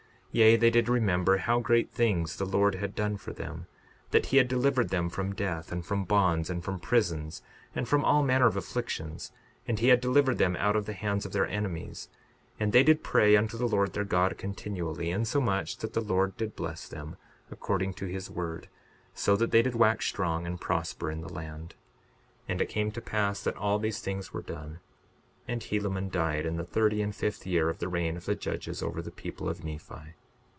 [0.33, 3.67] 62:50 Yea, they did remember how great things the Lord had done for them,
[4.11, 7.41] that he had delivered them from death, and from bonds, and from prisons,
[7.75, 9.33] and from all manner of afflictions
[9.67, 12.07] and he had delivered them out of the hands of their enemies.
[12.53, 16.37] 62:51 And they did pray unto the Lord their God continually, insomuch that the Lord
[16.37, 17.17] did bless them,
[17.51, 18.69] according to his word,
[19.13, 21.75] so that they did wax strong and prosper in the land.
[22.43, 24.79] 62:52 And it came to pass that all these things were done.
[25.45, 28.81] And Helaman died, in the thirty and fifth year of the reign of the judges
[28.81, 30.13] over the people of Nephi.